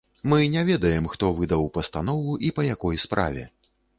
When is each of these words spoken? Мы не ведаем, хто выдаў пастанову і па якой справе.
Мы 0.29 0.37
не 0.53 0.61
ведаем, 0.69 1.05
хто 1.11 1.29
выдаў 1.41 1.69
пастанову 1.77 2.33
і 2.49 2.51
па 2.57 2.61
якой 2.73 3.01
справе. 3.07 3.47